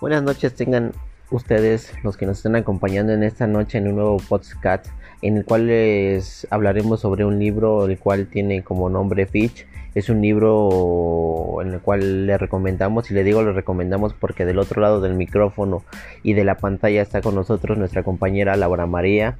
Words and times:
Buenas 0.00 0.22
noches 0.22 0.54
tengan 0.54 0.92
ustedes 1.30 1.92
los 2.02 2.16
que 2.16 2.24
nos 2.24 2.38
están 2.38 2.56
acompañando 2.56 3.12
en 3.12 3.22
esta 3.22 3.46
noche 3.46 3.76
en 3.76 3.86
un 3.86 3.96
nuevo 3.96 4.16
podcast 4.16 4.86
en 5.20 5.36
el 5.36 5.44
cual 5.44 5.66
les 5.66 6.46
hablaremos 6.48 7.00
sobre 7.00 7.26
un 7.26 7.38
libro 7.38 7.84
el 7.84 7.98
cual 7.98 8.26
tiene 8.26 8.64
como 8.64 8.88
nombre 8.88 9.26
Fitch. 9.26 9.66
Es 9.94 10.08
un 10.08 10.22
libro 10.22 11.58
en 11.60 11.74
el 11.74 11.80
cual 11.80 12.26
le 12.26 12.38
recomendamos 12.38 13.10
y 13.10 13.14
le 13.14 13.24
digo 13.24 13.42
le 13.42 13.52
recomendamos 13.52 14.14
porque 14.14 14.46
del 14.46 14.58
otro 14.58 14.80
lado 14.80 15.02
del 15.02 15.12
micrófono 15.16 15.84
y 16.22 16.32
de 16.32 16.44
la 16.44 16.54
pantalla 16.54 17.02
está 17.02 17.20
con 17.20 17.34
nosotros 17.34 17.76
nuestra 17.76 18.02
compañera 18.02 18.56
Laura 18.56 18.86
María, 18.86 19.36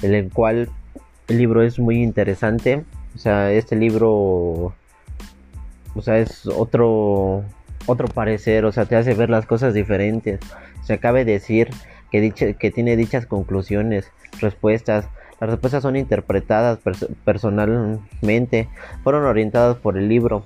en 0.00 0.14
el 0.14 0.30
cual 0.30 0.68
el 1.26 1.38
libro 1.38 1.60
es 1.64 1.80
muy 1.80 2.00
interesante. 2.00 2.84
O 3.16 3.18
sea, 3.18 3.50
este 3.50 3.74
libro 3.74 4.74
o 5.96 6.02
sea, 6.02 6.18
es 6.18 6.46
otro 6.46 7.42
otro 7.86 8.08
parecer, 8.08 8.64
o 8.64 8.72
sea, 8.72 8.86
te 8.86 8.96
hace 8.96 9.14
ver 9.14 9.30
las 9.30 9.46
cosas 9.46 9.74
diferentes. 9.74 10.40
Se 10.82 10.94
acabe 10.94 11.24
de 11.24 11.32
decir 11.32 11.70
que, 12.10 12.54
que 12.58 12.70
tiene 12.70 12.96
dichas 12.96 13.26
conclusiones, 13.26 14.10
respuestas. 14.40 15.08
Las 15.40 15.50
respuestas 15.50 15.82
son 15.82 15.96
interpretadas 15.96 16.78
personalmente, 17.24 18.68
fueron 19.02 19.24
orientadas 19.24 19.76
por 19.76 19.98
el 19.98 20.08
libro. 20.08 20.44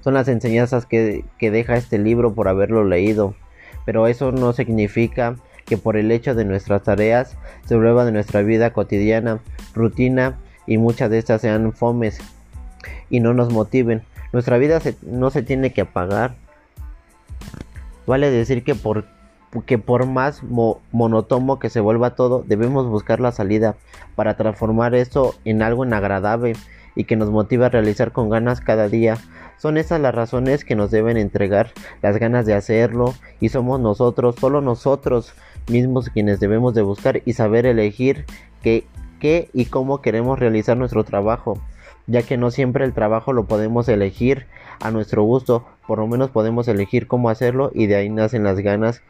Son 0.00 0.14
las 0.14 0.28
enseñanzas 0.28 0.84
que, 0.86 1.24
que 1.38 1.50
deja 1.50 1.76
este 1.76 1.98
libro 1.98 2.34
por 2.34 2.48
haberlo 2.48 2.84
leído. 2.84 3.34
Pero 3.86 4.06
eso 4.06 4.32
no 4.32 4.52
significa 4.52 5.36
que 5.64 5.78
por 5.78 5.96
el 5.96 6.10
hecho 6.10 6.34
de 6.34 6.44
nuestras 6.44 6.82
tareas 6.82 7.36
se 7.64 7.76
vuelva 7.76 8.04
de 8.04 8.12
nuestra 8.12 8.42
vida 8.42 8.72
cotidiana, 8.72 9.40
rutina 9.74 10.38
y 10.66 10.78
muchas 10.78 11.10
de 11.10 11.18
estas 11.18 11.40
sean 11.40 11.72
fomes 11.72 12.20
y 13.10 13.20
no 13.20 13.34
nos 13.34 13.52
motiven. 13.52 14.02
Nuestra 14.34 14.58
vida 14.58 14.80
no 15.02 15.30
se 15.30 15.44
tiene 15.44 15.72
que 15.72 15.82
apagar. 15.82 16.34
Vale 18.04 18.32
decir 18.32 18.64
que 18.64 18.74
por, 18.74 19.04
que 19.64 19.78
por 19.78 20.06
más 20.06 20.42
monotomo 20.42 21.60
que 21.60 21.70
se 21.70 21.78
vuelva 21.78 22.16
todo, 22.16 22.42
debemos 22.44 22.88
buscar 22.88 23.20
la 23.20 23.30
salida 23.30 23.76
para 24.16 24.36
transformar 24.36 24.96
eso 24.96 25.36
en 25.44 25.62
algo 25.62 25.84
inagradable 25.84 26.54
y 26.96 27.04
que 27.04 27.14
nos 27.14 27.30
motive 27.30 27.66
a 27.66 27.68
realizar 27.68 28.10
con 28.10 28.28
ganas 28.28 28.60
cada 28.60 28.88
día. 28.88 29.18
Son 29.56 29.76
esas 29.76 30.00
las 30.00 30.12
razones 30.12 30.64
que 30.64 30.74
nos 30.74 30.90
deben 30.90 31.16
entregar 31.16 31.70
las 32.02 32.18
ganas 32.18 32.44
de 32.44 32.54
hacerlo 32.54 33.14
y 33.38 33.50
somos 33.50 33.78
nosotros, 33.78 34.34
solo 34.34 34.60
nosotros 34.60 35.32
mismos 35.68 36.08
quienes 36.08 36.40
debemos 36.40 36.74
de 36.74 36.82
buscar 36.82 37.22
y 37.24 37.34
saber 37.34 37.66
elegir 37.66 38.24
qué, 38.62 38.84
qué 39.20 39.48
y 39.52 39.66
cómo 39.66 40.02
queremos 40.02 40.40
realizar 40.40 40.76
nuestro 40.76 41.04
trabajo 41.04 41.60
ya 42.06 42.22
que 42.22 42.36
no 42.36 42.50
siempre 42.50 42.84
el 42.84 42.92
trabajo 42.92 43.32
lo 43.32 43.44
podemos 43.44 43.88
elegir 43.88 44.46
a 44.80 44.90
nuestro 44.90 45.22
gusto, 45.22 45.64
por 45.86 45.98
lo 45.98 46.06
menos 46.06 46.30
podemos 46.30 46.68
elegir 46.68 47.06
cómo 47.06 47.30
hacerlo 47.30 47.70
y 47.74 47.86
de 47.86 47.96
ahí 47.96 48.10
nacen 48.10 48.44
las 48.44 48.58
ganas 48.60 49.02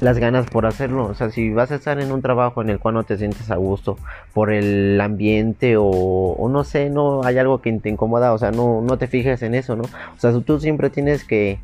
las 0.00 0.18
ganas 0.18 0.46
por 0.46 0.66
hacerlo, 0.66 1.04
o 1.04 1.14
sea, 1.14 1.30
si 1.30 1.50
vas 1.50 1.70
a 1.70 1.76
estar 1.76 2.00
en 2.00 2.10
un 2.12 2.22
trabajo 2.22 2.62
en 2.62 2.70
el 2.70 2.80
cual 2.80 2.94
no 2.94 3.04
te 3.04 3.18
sientes 3.18 3.50
a 3.50 3.56
gusto 3.56 3.98
por 4.32 4.50
el 4.50 5.00
ambiente 5.00 5.76
o, 5.78 6.48
no 6.50 6.64
sé, 6.64 6.90
no 6.90 7.22
hay 7.24 7.38
algo 7.38 7.60
que 7.60 7.72
te 7.74 7.90
incomoda, 7.90 8.32
o 8.32 8.38
sea, 8.38 8.50
no, 8.50 8.80
no 8.80 8.98
te 8.98 9.06
fijes 9.06 9.42
en 9.42 9.54
eso, 9.54 9.76
¿no? 9.76 9.84
O 9.84 10.18
sea, 10.18 10.32
tú 10.40 10.58
siempre 10.58 10.90
tienes 10.90 11.24
que, 11.24 11.58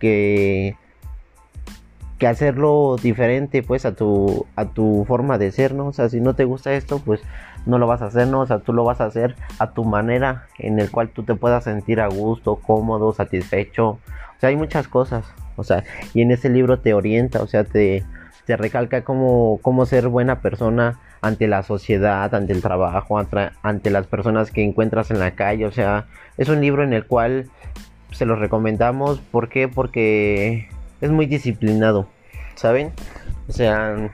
que 0.00 0.76
que 2.18 2.26
hacerlo 2.28 2.96
diferente 3.02 3.62
pues 3.62 3.84
a 3.84 3.94
tu 3.94 4.46
a 4.56 4.66
tu 4.66 5.04
forma 5.06 5.38
de 5.38 5.50
ser, 5.50 5.74
¿no? 5.74 5.86
O 5.88 5.92
sea, 5.92 6.08
si 6.08 6.20
no 6.20 6.34
te 6.34 6.44
gusta 6.44 6.74
esto, 6.74 7.00
pues 7.04 7.20
no 7.66 7.78
lo 7.78 7.86
vas 7.86 8.02
a 8.02 8.06
hacer, 8.06 8.28
¿no? 8.28 8.40
O 8.40 8.46
sea, 8.46 8.58
tú 8.58 8.72
lo 8.72 8.84
vas 8.84 9.00
a 9.00 9.06
hacer 9.06 9.36
a 9.58 9.72
tu 9.72 9.84
manera 9.84 10.46
en 10.58 10.78
el 10.78 10.90
cual 10.90 11.08
tú 11.08 11.22
te 11.22 11.34
puedas 11.34 11.64
sentir 11.64 12.00
a 12.00 12.08
gusto, 12.08 12.56
cómodo, 12.56 13.12
satisfecho. 13.12 13.88
O 13.88 14.40
sea, 14.40 14.50
hay 14.50 14.56
muchas 14.56 14.88
cosas. 14.88 15.24
O 15.56 15.64
sea, 15.64 15.84
y 16.12 16.22
en 16.22 16.30
ese 16.30 16.48
libro 16.48 16.80
te 16.80 16.94
orienta, 16.94 17.42
o 17.42 17.46
sea, 17.46 17.64
te, 17.64 18.04
te 18.44 18.56
recalca 18.56 19.04
cómo, 19.04 19.58
cómo 19.62 19.86
ser 19.86 20.08
buena 20.08 20.40
persona 20.40 20.98
ante 21.22 21.46
la 21.46 21.62
sociedad, 21.62 22.34
ante 22.34 22.52
el 22.52 22.60
trabajo, 22.60 23.18
ante 23.18 23.90
las 23.90 24.06
personas 24.06 24.50
que 24.50 24.62
encuentras 24.62 25.10
en 25.10 25.20
la 25.20 25.30
calle. 25.30 25.66
O 25.66 25.72
sea, 25.72 26.06
es 26.36 26.48
un 26.48 26.60
libro 26.60 26.82
en 26.84 26.92
el 26.92 27.06
cual 27.06 27.48
se 28.10 28.26
lo 28.26 28.36
recomendamos. 28.36 29.20
¿Por 29.20 29.48
qué? 29.48 29.68
Porque 29.68 30.68
es 31.00 31.10
muy 31.10 31.26
disciplinado, 31.26 32.08
¿saben? 32.56 32.92
O 33.48 33.52
sea, 33.52 34.10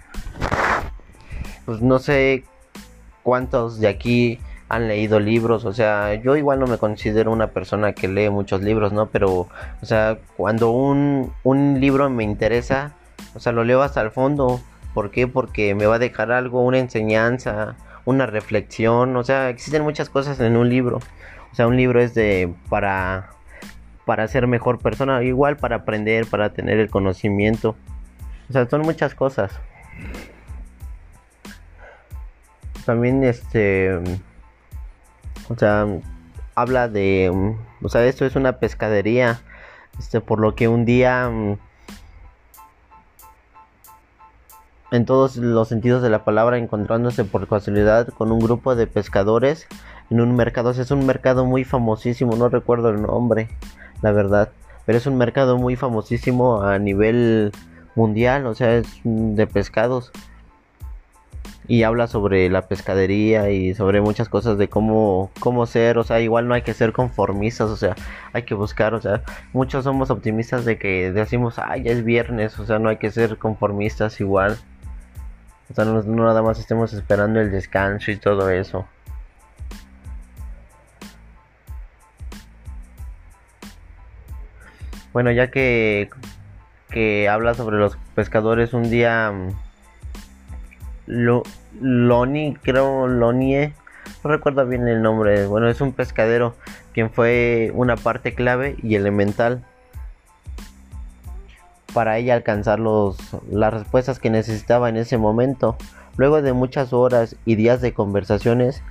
pues 1.64 1.82
no 1.82 1.98
sé 1.98 2.44
cuántos 3.22 3.80
de 3.80 3.88
aquí 3.88 4.38
han 4.68 4.86
leído 4.86 5.18
libros, 5.18 5.64
o 5.64 5.72
sea, 5.72 6.14
yo 6.14 6.36
igual 6.36 6.60
no 6.60 6.66
me 6.66 6.78
considero 6.78 7.32
una 7.32 7.48
persona 7.48 7.92
que 7.92 8.06
lee 8.06 8.30
muchos 8.30 8.62
libros, 8.62 8.92
¿no? 8.92 9.06
Pero, 9.06 9.48
o 9.82 9.86
sea, 9.86 10.18
cuando 10.36 10.70
un, 10.70 11.32
un 11.42 11.80
libro 11.80 12.08
me 12.08 12.22
interesa, 12.22 12.92
o 13.34 13.40
sea, 13.40 13.52
lo 13.52 13.64
leo 13.64 13.82
hasta 13.82 14.00
el 14.00 14.10
fondo. 14.12 14.60
¿Por 14.94 15.10
qué? 15.10 15.26
Porque 15.26 15.74
me 15.74 15.86
va 15.86 15.96
a 15.96 15.98
dejar 15.98 16.32
algo, 16.32 16.62
una 16.64 16.78
enseñanza, 16.78 17.76
una 18.04 18.26
reflexión, 18.26 19.16
o 19.16 19.24
sea, 19.24 19.48
existen 19.50 19.82
muchas 19.82 20.08
cosas 20.08 20.38
en 20.40 20.56
un 20.56 20.68
libro. 20.68 20.98
O 21.52 21.54
sea, 21.54 21.66
un 21.66 21.76
libro 21.76 22.00
es 22.00 22.14
de 22.14 22.52
para 22.68 23.30
para 24.04 24.26
ser 24.26 24.48
mejor 24.48 24.78
persona, 24.78 25.22
igual 25.22 25.56
para 25.56 25.76
aprender, 25.76 26.26
para 26.26 26.52
tener 26.52 26.80
el 26.80 26.90
conocimiento. 26.90 27.76
O 28.48 28.52
sea, 28.52 28.68
son 28.68 28.82
muchas 28.82 29.14
cosas. 29.14 29.52
También 32.84 33.24
este 33.24 33.98
o 35.48 35.56
sea, 35.56 35.86
habla 36.54 36.88
de 36.88 37.56
o 37.82 37.88
sea, 37.88 38.04
esto 38.06 38.24
es 38.24 38.36
una 38.36 38.58
pescadería, 38.58 39.40
este 39.98 40.20
por 40.20 40.40
lo 40.40 40.54
que 40.54 40.68
un 40.68 40.84
día 40.84 41.30
en 44.92 45.04
todos 45.04 45.36
los 45.36 45.68
sentidos 45.68 46.02
de 46.02 46.10
la 46.10 46.24
palabra 46.24 46.58
encontrándose 46.58 47.24
por 47.24 47.46
casualidad 47.48 48.08
con 48.08 48.32
un 48.32 48.40
grupo 48.40 48.74
de 48.74 48.86
pescadores 48.86 49.66
en 50.10 50.20
un 50.20 50.34
mercado, 50.34 50.70
es 50.70 50.90
un 50.90 51.06
mercado 51.06 51.44
muy 51.44 51.64
famosísimo, 51.64 52.34
no 52.36 52.48
recuerdo 52.48 52.90
el 52.90 53.02
nombre 53.02 53.48
la 54.02 54.12
verdad. 54.12 54.50
Pero 54.86 54.98
es 54.98 55.06
un 55.06 55.16
mercado 55.16 55.58
muy 55.58 55.76
famosísimo 55.76 56.62
a 56.62 56.78
nivel 56.78 57.52
mundial, 57.94 58.46
o 58.46 58.54
sea, 58.54 58.76
es 58.76 58.86
de 59.04 59.46
pescados. 59.46 60.10
Y 61.68 61.84
habla 61.84 62.06
sobre 62.06 62.48
la 62.50 62.62
pescadería 62.62 63.50
y 63.50 63.74
sobre 63.74 64.00
muchas 64.00 64.28
cosas 64.28 64.58
de 64.58 64.68
cómo, 64.68 65.30
cómo 65.40 65.66
ser, 65.66 65.98
o 65.98 66.04
sea, 66.04 66.20
igual 66.20 66.48
no 66.48 66.54
hay 66.54 66.62
que 66.62 66.74
ser 66.74 66.92
conformistas, 66.92 67.70
o 67.70 67.76
sea, 67.76 67.94
hay 68.32 68.42
que 68.42 68.54
buscar, 68.54 68.94
o 68.94 69.00
sea, 69.00 69.22
muchos 69.52 69.84
somos 69.84 70.10
optimistas 70.10 70.64
de 70.64 70.78
que 70.78 71.12
decimos, 71.12 71.58
ay, 71.58 71.84
ya 71.84 71.92
es 71.92 72.04
viernes, 72.04 72.58
o 72.58 72.66
sea, 72.66 72.78
no 72.78 72.88
hay 72.88 72.96
que 72.96 73.10
ser 73.10 73.38
conformistas 73.38 74.20
igual. 74.20 74.58
O 75.70 75.74
sea, 75.74 75.84
no 75.84 76.02
nada 76.02 76.42
más 76.42 76.58
estemos 76.58 76.92
esperando 76.92 77.40
el 77.40 77.52
descanso 77.52 78.10
y 78.10 78.16
todo 78.16 78.50
eso. 78.50 78.86
Bueno, 85.12 85.32
ya 85.32 85.50
que, 85.50 86.08
que 86.90 87.28
habla 87.28 87.54
sobre 87.54 87.78
los 87.78 87.96
pescadores, 88.14 88.72
un 88.72 88.90
día 88.90 89.32
lo, 91.10 91.42
Loni, 91.80 92.54
creo 92.62 93.08
Lonie, 93.08 93.74
no 94.22 94.30
recuerdo 94.30 94.66
bien 94.66 94.86
el 94.88 95.02
nombre, 95.02 95.46
bueno, 95.46 95.68
es 95.68 95.80
un 95.80 95.92
pescadero 95.92 96.54
quien 96.92 97.10
fue 97.10 97.72
una 97.74 97.96
parte 97.96 98.34
clave 98.34 98.76
y 98.82 98.94
elemental 98.94 99.64
para 101.92 102.18
ella 102.18 102.34
alcanzar 102.34 102.78
los, 102.78 103.18
las 103.50 103.74
respuestas 103.74 104.20
que 104.20 104.30
necesitaba 104.30 104.88
en 104.88 104.96
ese 104.96 105.18
momento. 105.18 105.76
Luego 106.16 106.42
de 106.42 106.52
muchas 106.52 106.92
horas 106.92 107.36
y 107.44 107.56
días 107.56 107.80
de 107.80 107.92
conversaciones, 107.92 108.82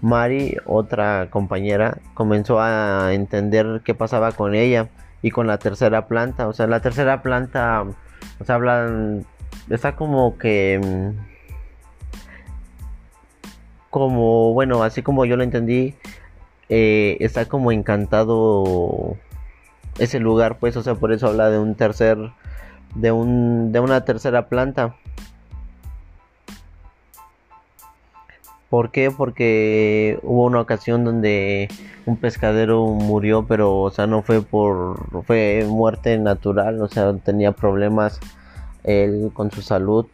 Mari, 0.00 0.56
otra 0.64 1.28
compañera, 1.30 1.98
comenzó 2.14 2.60
a 2.60 3.12
entender 3.12 3.82
qué 3.84 3.94
pasaba 3.94 4.32
con 4.32 4.54
ella 4.54 4.88
y 5.22 5.30
con 5.30 5.46
la 5.46 5.58
tercera 5.58 6.08
planta. 6.08 6.48
O 6.48 6.52
sea, 6.52 6.66
la 6.66 6.80
tercera 6.80 7.22
planta, 7.22 7.84
o 8.40 8.44
sea, 8.44 8.56
hablan, 8.56 9.24
está 9.68 9.96
como 9.96 10.38
que, 10.38 10.80
mm, 10.82 11.37
como, 13.90 14.52
bueno, 14.52 14.82
así 14.82 15.02
como 15.02 15.24
yo 15.24 15.36
lo 15.36 15.42
entendí, 15.42 15.94
eh, 16.68 17.16
está 17.20 17.46
como 17.46 17.72
encantado 17.72 19.16
ese 19.98 20.20
lugar, 20.20 20.58
pues, 20.58 20.76
o 20.76 20.82
sea, 20.82 20.94
por 20.94 21.12
eso 21.12 21.28
habla 21.28 21.50
de 21.50 21.58
un 21.58 21.74
tercer, 21.74 22.18
de 22.94 23.12
un, 23.12 23.72
de 23.72 23.80
una 23.80 24.04
tercera 24.04 24.48
planta. 24.48 24.96
¿Por 28.70 28.90
qué? 28.90 29.10
Porque 29.10 30.18
hubo 30.22 30.44
una 30.44 30.60
ocasión 30.60 31.02
donde 31.04 31.68
un 32.04 32.16
pescadero 32.18 32.86
murió, 32.86 33.46
pero 33.46 33.78
o 33.80 33.90
sea, 33.90 34.06
no 34.06 34.22
fue 34.22 34.42
por 34.42 35.24
fue 35.24 35.64
muerte 35.66 36.18
natural, 36.18 36.82
o 36.82 36.88
sea, 36.88 37.14
tenía 37.14 37.52
problemas 37.52 38.20
él 38.84 39.30
con 39.32 39.50
su 39.50 39.62
salud. 39.62 40.06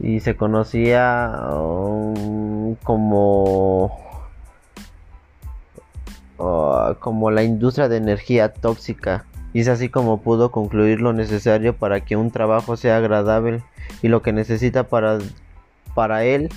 Y 0.00 0.20
se 0.20 0.36
conocía 0.36 1.32
um, 1.52 2.74
como 2.76 3.98
uh, 6.38 6.94
como 7.00 7.30
la 7.30 7.42
industria 7.42 7.88
de 7.88 7.96
energía 7.96 8.52
tóxica. 8.52 9.24
Y 9.52 9.60
es 9.60 9.68
así 9.68 9.88
como 9.88 10.20
pudo 10.20 10.50
concluir 10.50 11.00
lo 11.00 11.12
necesario 11.12 11.74
para 11.74 12.04
que 12.04 12.16
un 12.16 12.30
trabajo 12.30 12.76
sea 12.76 12.98
agradable 12.98 13.62
y 14.02 14.08
lo 14.08 14.20
que 14.22 14.32
necesita 14.32 14.84
para 14.84 15.18
para 15.94 16.24
él 16.24 16.50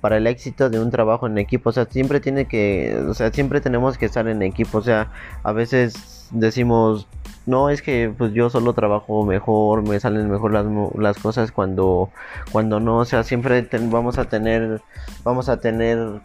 para 0.00 0.16
el 0.16 0.26
éxito 0.26 0.70
de 0.70 0.80
un 0.80 0.90
trabajo 0.90 1.26
en 1.26 1.36
equipo. 1.38 1.70
O 1.70 1.72
sea 1.72 1.84
siempre 1.86 2.20
tiene 2.20 2.46
que 2.46 2.96
o 3.08 3.14
sea 3.14 3.30
siempre 3.32 3.60
tenemos 3.60 3.98
que 3.98 4.06
estar 4.06 4.26
en 4.28 4.42
equipo. 4.42 4.78
O 4.78 4.82
sea 4.82 5.10
a 5.42 5.52
veces 5.52 6.28
decimos 6.30 7.06
no 7.48 7.70
es 7.70 7.82
que 7.82 8.12
pues 8.16 8.32
yo 8.32 8.50
solo 8.50 8.74
trabajo 8.74 9.24
mejor, 9.24 9.82
me 9.82 9.98
salen 9.98 10.30
mejor 10.30 10.52
las, 10.52 10.66
las 10.96 11.18
cosas 11.18 11.50
cuando 11.50 12.10
cuando 12.52 12.78
no, 12.78 12.98
o 12.98 13.04
sea, 13.04 13.24
siempre 13.24 13.66
vamos 13.90 14.18
a 14.18 14.26
tener 14.26 14.82
vamos 15.24 15.48
a 15.48 15.58
tener 15.58 16.20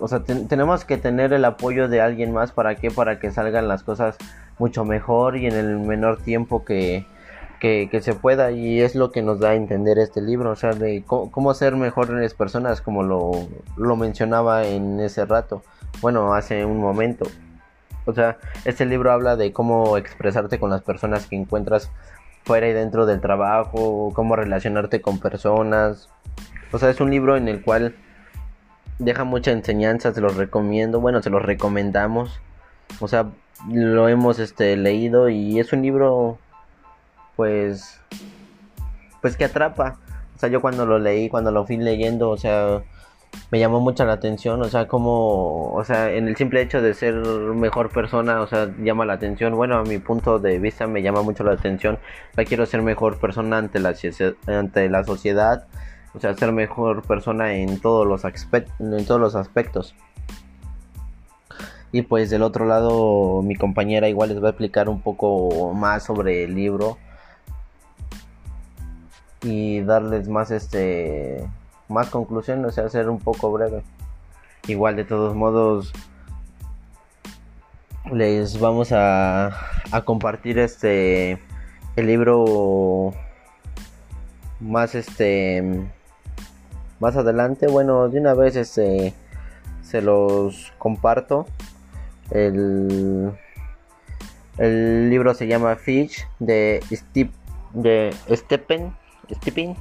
o 0.00 0.08
sea, 0.08 0.20
tenemos 0.20 0.84
que 0.84 0.96
tener 0.96 1.32
el 1.32 1.44
apoyo 1.44 1.88
de 1.88 2.00
alguien 2.00 2.32
más 2.32 2.52
para 2.52 2.76
que 2.76 2.90
para 2.90 3.18
que 3.20 3.30
salgan 3.30 3.68
las 3.68 3.82
cosas 3.82 4.16
mucho 4.58 4.84
mejor 4.84 5.36
y 5.36 5.46
en 5.46 5.54
el 5.54 5.78
menor 5.78 6.22
tiempo 6.22 6.64
que, 6.64 7.04
que, 7.60 8.00
se 8.00 8.14
pueda 8.14 8.50
y 8.50 8.80
es 8.80 8.94
lo 8.94 9.10
que 9.12 9.22
nos 9.22 9.40
da 9.40 9.50
a 9.50 9.54
entender 9.54 9.98
este 9.98 10.22
libro, 10.22 10.52
o 10.52 10.56
sea, 10.56 10.72
de 10.72 11.02
cómo, 11.06 11.30
cómo 11.30 11.52
ser 11.54 11.76
mejores 11.76 12.34
personas 12.34 12.80
como 12.80 13.02
lo, 13.02 13.32
lo 13.76 13.96
mencionaba 13.96 14.66
en 14.66 15.00
ese 15.00 15.26
rato, 15.26 15.62
bueno, 16.00 16.34
hace 16.34 16.64
un 16.64 16.78
momento. 16.78 17.26
O 18.08 18.14
sea, 18.14 18.38
este 18.64 18.86
libro 18.86 19.12
habla 19.12 19.36
de 19.36 19.52
cómo 19.52 19.98
expresarte 19.98 20.58
con 20.58 20.70
las 20.70 20.80
personas 20.80 21.26
que 21.26 21.36
encuentras 21.36 21.90
fuera 22.42 22.66
y 22.66 22.72
dentro 22.72 23.04
del 23.04 23.20
trabajo, 23.20 24.12
cómo 24.14 24.34
relacionarte 24.34 25.02
con 25.02 25.20
personas. 25.20 26.08
O 26.72 26.78
sea, 26.78 26.88
es 26.88 27.02
un 27.02 27.10
libro 27.10 27.36
en 27.36 27.48
el 27.48 27.62
cual 27.62 27.94
deja 28.98 29.24
mucha 29.24 29.50
enseñanza, 29.50 30.14
se 30.14 30.22
los 30.22 30.36
recomiendo, 30.36 31.02
bueno, 31.02 31.20
se 31.22 31.28
los 31.28 31.42
recomendamos. 31.42 32.40
O 32.98 33.08
sea, 33.08 33.26
lo 33.70 34.08
hemos 34.08 34.38
este 34.38 34.74
leído 34.78 35.28
y 35.28 35.60
es 35.60 35.74
un 35.74 35.82
libro 35.82 36.38
pues 37.36 38.00
pues 39.20 39.36
que 39.36 39.44
atrapa. 39.44 39.98
O 40.34 40.38
sea, 40.38 40.48
yo 40.48 40.62
cuando 40.62 40.86
lo 40.86 40.98
leí, 40.98 41.28
cuando 41.28 41.50
lo 41.50 41.66
fui 41.66 41.76
leyendo, 41.76 42.30
o 42.30 42.38
sea, 42.38 42.80
me 43.50 43.58
llamó 43.58 43.80
mucho 43.80 44.04
la 44.04 44.14
atención, 44.14 44.60
o 44.60 44.68
sea, 44.68 44.88
como, 44.88 45.72
o 45.72 45.84
sea, 45.84 46.12
en 46.12 46.28
el 46.28 46.36
simple 46.36 46.60
hecho 46.60 46.82
de 46.82 46.92
ser 46.94 47.14
mejor 47.14 47.90
persona, 47.90 48.40
o 48.42 48.46
sea, 48.46 48.70
llama 48.82 49.06
la 49.06 49.14
atención, 49.14 49.54
bueno, 49.56 49.78
a 49.78 49.84
mi 49.84 49.98
punto 49.98 50.38
de 50.38 50.58
vista 50.58 50.86
me 50.86 51.02
llama 51.02 51.22
mucho 51.22 51.44
la 51.44 51.52
atención, 51.52 51.98
quiero 52.46 52.66
ser 52.66 52.82
mejor 52.82 53.18
persona 53.18 53.58
ante 53.58 53.80
la, 53.80 53.94
ante 54.46 54.88
la 54.88 55.04
sociedad, 55.04 55.66
o 56.14 56.20
sea, 56.20 56.34
ser 56.34 56.52
mejor 56.52 57.02
persona 57.06 57.54
en 57.54 57.80
todos 57.80 58.06
los, 58.06 58.22
en 58.24 59.06
todos 59.06 59.20
los 59.20 59.34
aspectos. 59.34 59.94
Y 61.90 62.02
pues 62.02 62.28
del 62.28 62.42
otro 62.42 62.66
lado, 62.66 63.40
mi 63.42 63.56
compañera 63.56 64.08
igual 64.10 64.28
les 64.28 64.42
va 64.42 64.48
a 64.48 64.50
explicar 64.50 64.90
un 64.90 65.00
poco 65.00 65.72
más 65.72 66.04
sobre 66.04 66.44
el 66.44 66.54
libro 66.54 66.98
y 69.42 69.80
darles 69.80 70.28
más 70.28 70.50
este 70.50 71.48
más 71.88 72.10
conclusiones, 72.10 72.66
o 72.66 72.70
sea, 72.70 72.88
ser 72.88 73.08
un 73.08 73.18
poco 73.18 73.50
breve. 73.50 73.82
Igual 74.66 74.96
de 74.96 75.04
todos 75.04 75.34
modos 75.34 75.92
les 78.12 78.58
vamos 78.58 78.92
a, 78.92 79.48
a 79.92 80.04
compartir 80.04 80.58
este 80.58 81.38
el 81.96 82.06
libro 82.06 83.12
más 84.60 84.94
este 84.94 85.88
más 87.00 87.16
adelante. 87.16 87.66
Bueno 87.66 88.08
de 88.08 88.20
una 88.20 88.34
vez 88.34 88.56
este 88.56 89.14
se 89.82 90.02
los 90.02 90.72
comparto. 90.78 91.46
El 92.30 93.32
el 94.58 95.08
libro 95.08 95.34
se 95.34 95.46
llama 95.46 95.76
Fish 95.76 96.26
de 96.40 96.82
Steve 96.92 97.30
de 97.72 98.14
Stephen 98.30 98.94
Stephen 99.30 99.76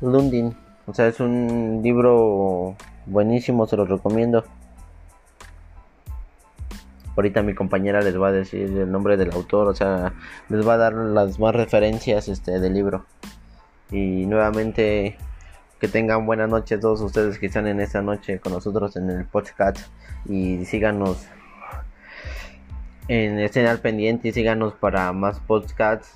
Lundin 0.00 0.54
o 0.86 0.94
sea, 0.94 1.08
es 1.08 1.20
un 1.20 1.80
libro 1.82 2.76
buenísimo, 3.06 3.66
se 3.66 3.76
los 3.76 3.88
recomiendo. 3.88 4.44
Ahorita 7.16 7.42
mi 7.42 7.54
compañera 7.54 8.00
les 8.00 8.20
va 8.20 8.28
a 8.28 8.32
decir 8.32 8.76
el 8.76 8.90
nombre 8.90 9.16
del 9.16 9.32
autor, 9.32 9.68
o 9.68 9.74
sea, 9.74 10.12
les 10.48 10.66
va 10.66 10.74
a 10.74 10.78
dar 10.78 10.94
las 10.94 11.38
más 11.38 11.54
referencias 11.54 12.28
este 12.28 12.58
del 12.58 12.74
libro. 12.74 13.06
Y 13.90 14.26
nuevamente 14.26 15.16
que 15.80 15.88
tengan 15.88 16.26
buenas 16.26 16.48
noches 16.48 16.80
todos 16.80 17.00
ustedes 17.00 17.38
que 17.38 17.46
están 17.46 17.66
en 17.66 17.80
esta 17.80 18.02
noche 18.02 18.40
con 18.40 18.52
nosotros 18.52 18.96
en 18.96 19.10
el 19.10 19.26
podcast 19.26 19.78
y 20.26 20.64
síganos 20.64 21.26
en 23.08 23.38
estén 23.38 23.66
al 23.66 23.80
pendiente 23.80 24.28
y 24.28 24.32
síganos 24.32 24.74
para 24.74 25.12
más 25.12 25.40
podcasts 25.40 26.14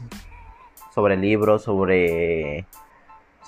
sobre 0.94 1.16
libros, 1.16 1.62
sobre 1.64 2.66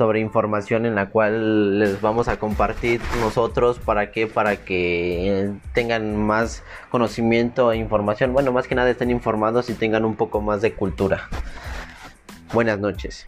sobre 0.01 0.19
información 0.19 0.87
en 0.87 0.95
la 0.95 1.11
cual 1.11 1.79
les 1.79 2.01
vamos 2.01 2.29
a 2.29 2.39
compartir 2.39 3.03
nosotros 3.21 3.79
para 3.79 4.11
que 4.13 4.27
para 4.27 4.57
que 4.57 5.51
tengan 5.75 6.17
más 6.17 6.63
conocimiento 6.89 7.71
e 7.71 7.77
información. 7.77 8.33
Bueno 8.33 8.51
más 8.51 8.67
que 8.67 8.75
nada 8.75 8.89
estén 8.89 9.11
informados 9.11 9.69
y 9.69 9.75
tengan 9.75 10.07
un 10.07 10.15
poco 10.15 10.41
más 10.41 10.63
de 10.63 10.73
cultura. 10.73 11.29
Buenas 12.55 12.79
noches 12.79 13.27